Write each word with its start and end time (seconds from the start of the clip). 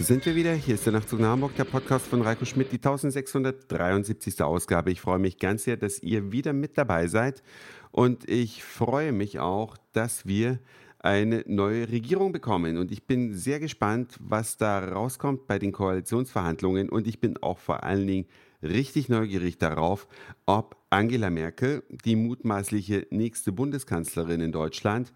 Sind 0.00 0.24
wir 0.26 0.36
wieder. 0.36 0.54
Hier 0.54 0.76
ist 0.76 0.86
der 0.86 0.92
Nachtzug 0.92 1.18
nach 1.18 1.30
Hamburg, 1.30 1.56
der 1.56 1.64
Podcast 1.64 2.06
von 2.06 2.22
Reiko 2.22 2.44
Schmidt, 2.44 2.70
die 2.70 2.76
1673. 2.76 4.40
Ausgabe. 4.42 4.92
Ich 4.92 5.00
freue 5.00 5.18
mich 5.18 5.38
ganz 5.38 5.64
sehr, 5.64 5.76
dass 5.76 6.00
ihr 6.02 6.30
wieder 6.30 6.52
mit 6.52 6.78
dabei 6.78 7.08
seid. 7.08 7.42
Und 7.90 8.28
ich 8.30 8.62
freue 8.62 9.10
mich 9.10 9.40
auch, 9.40 9.76
dass 9.92 10.24
wir 10.24 10.60
eine 11.00 11.42
neue 11.46 11.88
Regierung 11.90 12.30
bekommen. 12.30 12.78
Und 12.78 12.92
ich 12.92 13.08
bin 13.08 13.34
sehr 13.34 13.58
gespannt, 13.58 14.16
was 14.20 14.56
da 14.56 14.78
rauskommt 14.78 15.48
bei 15.48 15.58
den 15.58 15.72
Koalitionsverhandlungen. 15.72 16.88
Und 16.88 17.08
ich 17.08 17.20
bin 17.20 17.36
auch 17.42 17.58
vor 17.58 17.82
allen 17.82 18.06
Dingen 18.06 18.28
richtig 18.62 19.08
neugierig 19.08 19.58
darauf, 19.58 20.06
ob 20.46 20.76
Angela 20.90 21.28
Merkel, 21.28 21.82
die 22.04 22.16
mutmaßliche 22.16 23.08
nächste 23.10 23.50
Bundeskanzlerin 23.50 24.40
in 24.40 24.52
Deutschland, 24.52 25.12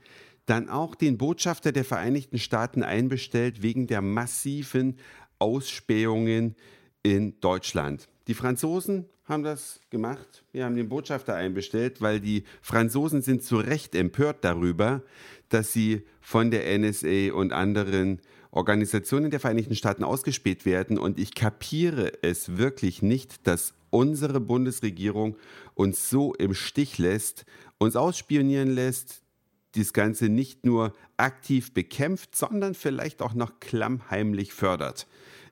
dann 0.46 0.68
auch 0.68 0.94
den 0.94 1.18
Botschafter 1.18 1.72
der 1.72 1.84
Vereinigten 1.84 2.38
Staaten 2.38 2.82
einbestellt 2.82 3.62
wegen 3.62 3.86
der 3.86 4.02
massiven 4.02 4.98
Ausspähungen 5.38 6.56
in 7.02 7.40
Deutschland. 7.40 8.08
Die 8.28 8.34
Franzosen 8.34 9.06
haben 9.24 9.42
das 9.42 9.80
gemacht. 9.90 10.44
Wir 10.52 10.64
haben 10.64 10.76
den 10.76 10.88
Botschafter 10.88 11.34
einbestellt, 11.34 12.00
weil 12.00 12.20
die 12.20 12.44
Franzosen 12.60 13.22
sind 13.22 13.42
zu 13.42 13.56
Recht 13.56 13.94
empört 13.94 14.44
darüber, 14.44 15.02
dass 15.48 15.72
sie 15.72 16.02
von 16.20 16.50
der 16.50 16.78
NSA 16.78 17.32
und 17.32 17.52
anderen 17.52 18.20
Organisationen 18.50 19.30
der 19.30 19.40
Vereinigten 19.40 19.74
Staaten 19.74 20.04
ausgespäht 20.04 20.66
werden. 20.66 20.98
Und 20.98 21.18
ich 21.18 21.34
kapiere 21.34 22.12
es 22.22 22.58
wirklich 22.58 23.02
nicht, 23.02 23.46
dass 23.46 23.74
unsere 23.90 24.40
Bundesregierung 24.40 25.36
uns 25.74 26.10
so 26.10 26.34
im 26.34 26.54
Stich 26.54 26.98
lässt, 26.98 27.44
uns 27.78 27.96
ausspionieren 27.96 28.70
lässt, 28.74 29.21
das 29.74 29.92
Ganze 29.92 30.28
nicht 30.28 30.64
nur 30.64 30.92
aktiv 31.16 31.72
bekämpft, 31.72 32.36
sondern 32.36 32.74
vielleicht 32.74 33.22
auch 33.22 33.34
noch 33.34 33.60
klammheimlich 33.60 34.52
fördert, 34.52 35.06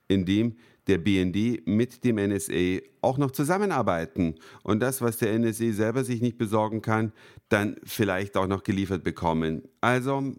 indem 0.07 0.57
der 0.87 0.97
BND 0.97 1.65
mit 1.67 2.03
dem 2.03 2.15
NSA 2.15 2.79
auch 3.01 3.17
noch 3.17 3.31
zusammenarbeiten 3.31 4.35
und 4.63 4.79
das, 4.79 5.01
was 5.01 5.17
der 5.17 5.37
NSA 5.37 5.71
selber 5.73 6.03
sich 6.03 6.21
nicht 6.21 6.37
besorgen 6.37 6.81
kann, 6.81 7.13
dann 7.49 7.75
vielleicht 7.83 8.35
auch 8.35 8.47
noch 8.47 8.63
geliefert 8.63 9.03
bekommen. 9.03 9.63
Also 9.79 10.33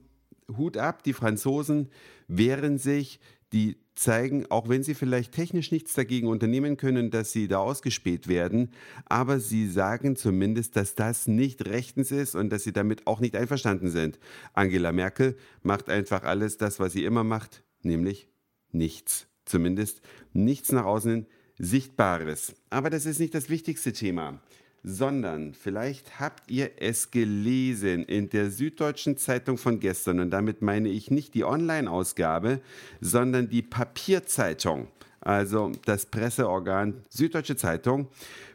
Hut 0.56 0.76
ab, 0.76 1.02
die 1.04 1.12
Franzosen 1.12 1.88
wehren 2.28 2.78
sich, 2.78 3.20
die 3.52 3.76
zeigen, 3.94 4.50
auch 4.50 4.68
wenn 4.68 4.82
sie 4.82 4.94
vielleicht 4.94 5.32
technisch 5.32 5.70
nichts 5.70 5.92
dagegen 5.94 6.26
unternehmen 6.26 6.76
können, 6.76 7.10
dass 7.10 7.32
sie 7.32 7.48
da 7.48 7.58
ausgespäht 7.58 8.26
werden, 8.26 8.70
aber 9.04 9.38
sie 9.38 9.68
sagen 9.68 10.16
zumindest, 10.16 10.76
dass 10.76 10.94
das 10.94 11.26
nicht 11.26 11.66
rechtens 11.66 12.10
ist 12.10 12.34
und 12.34 12.50
dass 12.50 12.64
sie 12.64 12.72
damit 12.72 13.06
auch 13.06 13.20
nicht 13.20 13.36
einverstanden 13.36 13.90
sind. 13.90 14.18
Angela 14.54 14.92
Merkel 14.92 15.36
macht 15.62 15.90
einfach 15.90 16.22
alles 16.22 16.56
das, 16.56 16.80
was 16.80 16.92
sie 16.92 17.04
immer 17.04 17.24
macht, 17.24 17.62
nämlich 17.82 18.28
nichts. 18.70 19.26
Zumindest 19.44 20.00
nichts 20.32 20.72
nach 20.72 20.84
außen 20.84 21.26
Sichtbares. 21.58 22.54
Aber 22.70 22.90
das 22.90 23.06
ist 23.06 23.20
nicht 23.20 23.34
das 23.34 23.50
wichtigste 23.50 23.92
Thema 23.92 24.40
sondern 24.84 25.54
vielleicht 25.54 26.18
habt 26.18 26.50
ihr 26.50 26.72
es 26.78 27.10
gelesen 27.10 28.04
in 28.04 28.28
der 28.30 28.50
Süddeutschen 28.50 29.16
Zeitung 29.16 29.58
von 29.58 29.80
gestern 29.80 30.20
und 30.20 30.30
damit 30.30 30.62
meine 30.62 30.88
ich 30.88 31.10
nicht 31.10 31.34
die 31.34 31.44
Online-Ausgabe, 31.44 32.60
sondern 33.00 33.48
die 33.48 33.62
Papierzeitung. 33.62 34.88
Also 35.20 35.70
das 35.84 36.06
Presseorgan 36.06 37.02
Süddeutsche 37.08 37.54
Zeitung 37.54 38.08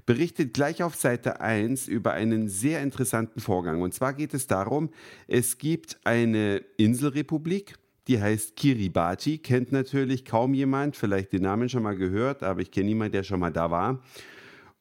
berichtet 0.06 0.54
gleich 0.54 0.84
auf 0.84 0.96
Seite 0.96 1.40
1 1.40 1.88
über 1.88 2.12
einen 2.12 2.50
sehr 2.50 2.82
interessanten 2.82 3.40
Vorgang. 3.40 3.82
Und 3.82 3.94
zwar 3.94 4.14
geht 4.14 4.34
es 4.34 4.48
darum, 4.48 4.90
es 5.28 5.58
gibt 5.58 5.98
eine 6.04 6.58
Inselrepublik, 6.76 7.76
die 8.08 8.22
heißt 8.22 8.56
Kiribati, 8.56 9.38
kennt 9.38 9.72
natürlich 9.72 10.26
kaum 10.26 10.54
jemand, 10.54 10.96
vielleicht 10.96 11.32
den 11.32 11.44
Namen 11.44 11.70
schon 11.70 11.84
mal 11.84 11.96
gehört, 11.96 12.44
aber 12.44 12.62
ich 12.62 12.72
kenne 12.72 12.88
niemanden, 12.88 13.14
der 13.14 13.24
schon 13.24 13.40
mal 13.40 13.52
da 13.52 13.72
war. 13.72 14.02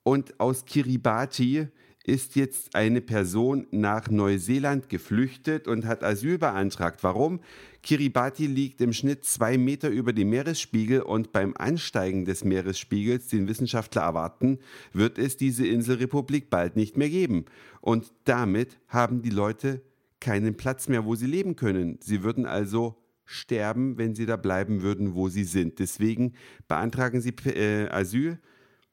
Und 0.06 0.38
aus 0.38 0.66
Kiribati 0.66 1.66
ist 2.04 2.36
jetzt 2.36 2.76
eine 2.76 3.00
Person 3.00 3.66
nach 3.72 4.08
Neuseeland 4.08 4.88
geflüchtet 4.88 5.66
und 5.66 5.84
hat 5.84 6.04
Asyl 6.04 6.38
beantragt. 6.38 7.02
Warum? 7.02 7.40
Kiribati 7.82 8.46
liegt 8.46 8.80
im 8.80 8.92
Schnitt 8.92 9.24
zwei 9.24 9.58
Meter 9.58 9.88
über 9.88 10.12
dem 10.12 10.30
Meeresspiegel 10.30 11.02
und 11.02 11.32
beim 11.32 11.54
Ansteigen 11.56 12.24
des 12.24 12.44
Meeresspiegels, 12.44 13.26
den 13.26 13.48
Wissenschaftler 13.48 14.02
erwarten, 14.02 14.60
wird 14.92 15.18
es 15.18 15.36
diese 15.36 15.66
Inselrepublik 15.66 16.50
bald 16.50 16.76
nicht 16.76 16.96
mehr 16.96 17.10
geben. 17.10 17.44
Und 17.80 18.12
damit 18.22 18.78
haben 18.86 19.22
die 19.22 19.30
Leute 19.30 19.82
keinen 20.20 20.56
Platz 20.56 20.86
mehr, 20.86 21.04
wo 21.04 21.16
sie 21.16 21.26
leben 21.26 21.56
können. 21.56 21.98
Sie 22.00 22.22
würden 22.22 22.46
also 22.46 22.94
sterben, 23.24 23.98
wenn 23.98 24.14
sie 24.14 24.26
da 24.26 24.36
bleiben 24.36 24.82
würden, 24.82 25.16
wo 25.16 25.28
sie 25.28 25.42
sind. 25.42 25.80
Deswegen 25.80 26.34
beantragen 26.68 27.20
sie 27.20 27.34
äh, 27.46 27.88
Asyl 27.88 28.38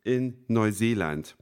in 0.03 0.37
Neuseeland. 0.47 1.35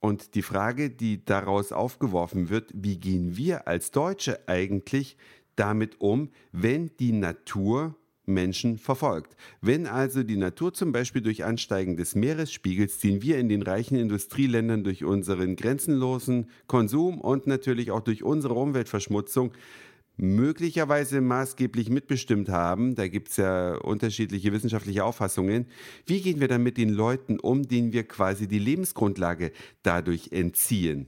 Und 0.00 0.34
die 0.34 0.42
Frage, 0.42 0.90
die 0.90 1.24
daraus 1.24 1.72
aufgeworfen 1.72 2.50
wird, 2.50 2.70
wie 2.74 2.98
gehen 2.98 3.36
wir 3.36 3.66
als 3.66 3.90
Deutsche 3.90 4.48
eigentlich 4.48 5.16
damit 5.56 6.00
um, 6.00 6.30
wenn 6.52 6.90
die 6.98 7.12
Natur 7.12 7.96
Menschen 8.28 8.78
verfolgt. 8.78 9.34
Wenn 9.60 9.86
also 9.86 10.22
die 10.22 10.36
Natur 10.36 10.72
zum 10.72 10.92
Beispiel 10.92 11.22
durch 11.22 11.44
Ansteigen 11.44 11.96
des 11.96 12.14
Meeresspiegels, 12.14 12.98
den 12.98 13.22
wir 13.22 13.38
in 13.38 13.48
den 13.48 13.62
reichen 13.62 13.96
Industrieländern 13.96 14.84
durch 14.84 15.02
unseren 15.02 15.56
grenzenlosen 15.56 16.50
Konsum 16.66 17.20
und 17.20 17.46
natürlich 17.46 17.90
auch 17.90 18.00
durch 18.00 18.22
unsere 18.22 18.54
Umweltverschmutzung 18.54 19.52
möglicherweise 20.18 21.20
maßgeblich 21.20 21.90
mitbestimmt 21.90 22.48
haben, 22.48 22.94
da 22.94 23.08
gibt 23.08 23.28
es 23.28 23.36
ja 23.38 23.76
unterschiedliche 23.76 24.52
wissenschaftliche 24.52 25.04
Auffassungen, 25.04 25.66
wie 26.06 26.20
gehen 26.20 26.40
wir 26.40 26.48
dann 26.48 26.62
mit 26.62 26.76
den 26.76 26.90
Leuten 26.90 27.38
um, 27.38 27.66
denen 27.66 27.92
wir 27.92 28.06
quasi 28.06 28.48
die 28.48 28.58
Lebensgrundlage 28.58 29.52
dadurch 29.82 30.32
entziehen? 30.32 31.06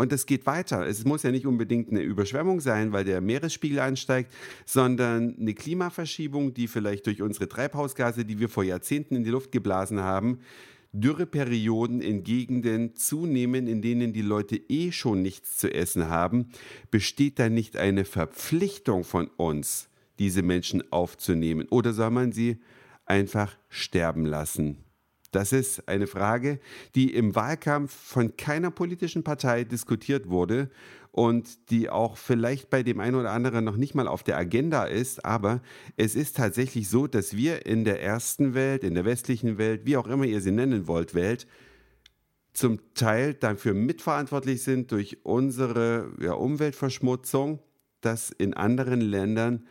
Und 0.00 0.12
es 0.12 0.26
geht 0.26 0.46
weiter. 0.46 0.86
Es 0.86 1.04
muss 1.04 1.24
ja 1.24 1.32
nicht 1.32 1.44
unbedingt 1.44 1.90
eine 1.90 2.02
Überschwemmung 2.02 2.60
sein, 2.60 2.92
weil 2.92 3.04
der 3.04 3.20
Meeresspiegel 3.20 3.80
ansteigt, 3.80 4.32
sondern 4.64 5.36
eine 5.40 5.54
Klimaverschiebung, 5.54 6.54
die 6.54 6.68
vielleicht 6.68 7.06
durch 7.06 7.20
unsere 7.20 7.48
Treibhausgase, 7.48 8.24
die 8.24 8.38
wir 8.38 8.48
vor 8.48 8.62
Jahrzehnten 8.62 9.16
in 9.16 9.24
die 9.24 9.30
Luft 9.30 9.50
geblasen 9.50 10.00
haben, 10.00 10.38
Dürreperioden 10.92 12.00
in 12.00 12.24
Gegenden 12.24 12.96
zunehmen, 12.96 13.66
in 13.66 13.82
denen 13.82 14.12
die 14.12 14.22
Leute 14.22 14.56
eh 14.56 14.90
schon 14.90 15.22
nichts 15.22 15.58
zu 15.58 15.72
essen 15.72 16.08
haben, 16.08 16.48
besteht 16.90 17.38
da 17.38 17.48
nicht 17.48 17.76
eine 17.76 18.04
Verpflichtung 18.04 19.04
von 19.04 19.28
uns, 19.36 19.90
diese 20.18 20.42
Menschen 20.42 20.90
aufzunehmen? 20.90 21.68
Oder 21.68 21.92
soll 21.92 22.10
man 22.10 22.32
sie 22.32 22.58
einfach 23.04 23.56
sterben 23.68 24.24
lassen? 24.24 24.87
Das 25.30 25.52
ist 25.52 25.88
eine 25.88 26.06
Frage, 26.06 26.58
die 26.94 27.12
im 27.12 27.34
Wahlkampf 27.34 27.92
von 27.92 28.36
keiner 28.36 28.70
politischen 28.70 29.24
Partei 29.24 29.64
diskutiert 29.64 30.30
wurde 30.30 30.70
und 31.12 31.70
die 31.70 31.90
auch 31.90 32.16
vielleicht 32.16 32.70
bei 32.70 32.82
dem 32.82 33.00
einen 33.00 33.16
oder 33.16 33.32
anderen 33.32 33.64
noch 33.64 33.76
nicht 33.76 33.94
mal 33.94 34.08
auf 34.08 34.22
der 34.22 34.38
Agenda 34.38 34.84
ist. 34.84 35.24
Aber 35.24 35.60
es 35.96 36.14
ist 36.14 36.36
tatsächlich 36.36 36.88
so, 36.88 37.06
dass 37.06 37.36
wir 37.36 37.66
in 37.66 37.84
der 37.84 38.02
ersten 38.02 38.54
Welt, 38.54 38.84
in 38.84 38.94
der 38.94 39.04
westlichen 39.04 39.58
Welt, 39.58 39.82
wie 39.84 39.96
auch 39.96 40.06
immer 40.06 40.24
ihr 40.24 40.40
sie 40.40 40.52
nennen 40.52 40.86
wollt, 40.86 41.14
Welt, 41.14 41.46
zum 42.54 42.80
Teil 42.94 43.34
dafür 43.34 43.74
mitverantwortlich 43.74 44.62
sind 44.62 44.90
durch 44.92 45.18
unsere 45.24 46.10
ja, 46.20 46.32
Umweltverschmutzung, 46.32 47.60
dass 48.00 48.30
in 48.30 48.54
anderen 48.54 49.00
Ländern 49.00 49.66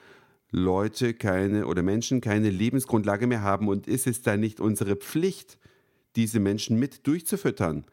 Leute 0.51 1.13
keine 1.13 1.67
oder 1.67 1.83
Menschen 1.83 2.21
keine 2.21 2.49
Lebensgrundlage 2.49 3.27
mehr 3.27 3.41
haben 3.41 3.67
und 3.67 3.87
ist 3.87 4.07
es 4.07 4.21
dann 4.21 4.39
nicht 4.39 4.59
unsere 4.59 4.95
Pflicht, 4.95 5.57
diese 6.15 6.39
Menschen 6.39 6.79
mit 6.79 7.05
durchzufüttern? 7.05 7.85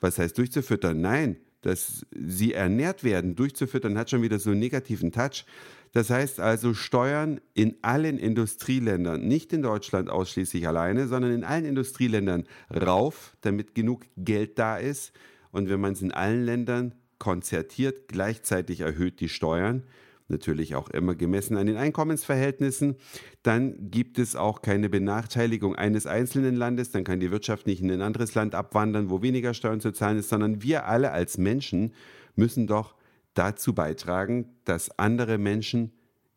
Was 0.00 0.18
heißt 0.18 0.38
durchzufüttern? 0.38 1.00
Nein, 1.00 1.36
dass 1.62 2.06
sie 2.14 2.52
ernährt 2.52 3.02
werden, 3.02 3.34
durchzufüttern, 3.34 3.98
hat 3.98 4.10
schon 4.10 4.22
wieder 4.22 4.38
so 4.38 4.50
einen 4.50 4.60
negativen 4.60 5.10
Touch. 5.10 5.44
Das 5.92 6.10
heißt 6.10 6.40
also 6.40 6.74
Steuern 6.74 7.40
in 7.54 7.76
allen 7.82 8.18
Industrieländern, 8.18 9.26
nicht 9.26 9.52
in 9.52 9.62
Deutschland 9.62 10.10
ausschließlich 10.10 10.68
alleine, 10.68 11.08
sondern 11.08 11.32
in 11.32 11.42
allen 11.42 11.64
Industrieländern 11.64 12.44
rauf, 12.70 13.36
damit 13.40 13.74
genug 13.74 14.04
Geld 14.16 14.58
da 14.58 14.76
ist. 14.76 15.12
Und 15.50 15.68
wenn 15.68 15.80
man 15.80 15.94
es 15.94 16.02
in 16.02 16.12
allen 16.12 16.44
Ländern 16.44 16.94
konzertiert, 17.18 18.08
gleichzeitig 18.08 18.80
erhöht 18.80 19.20
die 19.20 19.28
Steuern, 19.28 19.84
natürlich 20.28 20.74
auch 20.74 20.88
immer 20.90 21.14
gemessen 21.14 21.56
an 21.56 21.66
den 21.66 21.76
Einkommensverhältnissen. 21.76 22.96
Dann 23.42 23.90
gibt 23.90 24.18
es 24.18 24.36
auch 24.36 24.62
keine 24.62 24.88
Benachteiligung 24.88 25.76
eines 25.76 26.06
einzelnen 26.06 26.56
Landes, 26.56 26.90
dann 26.90 27.04
kann 27.04 27.20
die 27.20 27.30
Wirtschaft 27.30 27.66
nicht 27.66 27.80
in 27.80 27.90
ein 27.90 28.02
anderes 28.02 28.34
Land 28.34 28.54
abwandern, 28.54 29.10
wo 29.10 29.22
weniger 29.22 29.54
Steuern 29.54 29.80
zu 29.80 29.92
zahlen 29.92 30.18
ist, 30.18 30.28
sondern 30.28 30.62
wir 30.62 30.86
alle 30.86 31.12
als 31.12 31.38
Menschen 31.38 31.94
müssen 32.34 32.66
doch 32.66 32.94
dazu 33.34 33.74
beitragen, 33.74 34.56
dass 34.64 34.98
andere 34.98 35.38
Menschen 35.38 35.92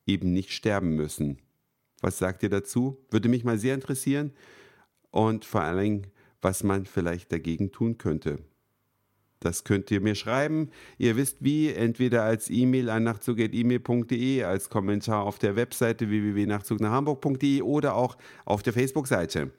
eben 0.05 0.33
nicht 0.33 0.51
sterben 0.51 0.95
müssen. 0.95 1.39
Was 2.01 2.17
sagt 2.17 2.43
ihr 2.43 2.49
dazu? 2.49 3.05
Würde 3.09 3.29
mich 3.29 3.43
mal 3.43 3.57
sehr 3.57 3.75
interessieren 3.75 4.31
und 5.11 5.45
vor 5.45 5.61
allen 5.61 5.79
Dingen, 5.79 6.07
was 6.41 6.63
man 6.63 6.85
vielleicht 6.85 7.31
dagegen 7.31 7.71
tun 7.71 7.97
könnte. 7.97 8.39
Das 9.39 9.63
könnt 9.63 9.89
ihr 9.91 10.01
mir 10.01 10.15
schreiben. 10.15 10.69
Ihr 10.97 11.15
wisst 11.15 11.37
wie, 11.39 11.71
entweder 11.71 12.23
als 12.23 12.49
E-Mail 12.49 12.89
an 12.89 13.03
nachtzug.email.de, 13.03 14.43
als 14.43 14.69
Kommentar 14.69 15.23
auf 15.23 15.39
der 15.39 15.55
Webseite 15.55 16.09
www.nachzugnachhamburg.de 16.09 17.61
oder 17.61 17.95
auch 17.95 18.17
auf 18.45 18.63
der 18.63 18.73
Facebook-Seite 18.73 19.51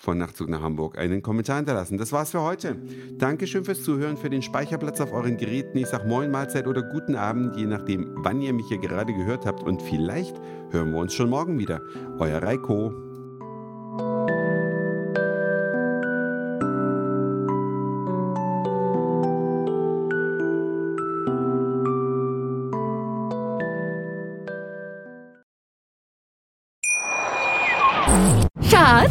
von 0.00 0.16
Nachtzug 0.16 0.48
nach 0.48 0.62
Hamburg 0.62 0.98
einen 0.98 1.22
Kommentar 1.22 1.58
hinterlassen. 1.58 1.98
Das 1.98 2.10
war's 2.10 2.30
für 2.30 2.40
heute. 2.40 2.76
Dankeschön 3.18 3.64
fürs 3.64 3.82
Zuhören, 3.82 4.16
für 4.16 4.30
den 4.30 4.40
Speicherplatz 4.40 5.00
auf 5.00 5.12
euren 5.12 5.36
Geräten. 5.36 5.76
Ich 5.76 5.88
sag 5.88 6.06
Moin, 6.06 6.30
Mahlzeit 6.30 6.66
oder 6.66 6.82
guten 6.82 7.16
Abend, 7.16 7.54
je 7.56 7.66
nachdem, 7.66 8.10
wann 8.16 8.40
ihr 8.40 8.54
mich 8.54 8.66
hier 8.68 8.78
gerade 8.78 9.12
gehört 9.12 9.44
habt. 9.44 9.62
Und 9.62 9.82
vielleicht 9.82 10.34
hören 10.70 10.92
wir 10.92 10.98
uns 10.98 11.12
schon 11.12 11.28
morgen 11.28 11.58
wieder. 11.58 11.82
Euer 12.18 12.42
Reiko. 12.42 13.09